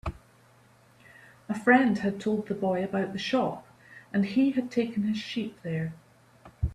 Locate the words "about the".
2.83-3.19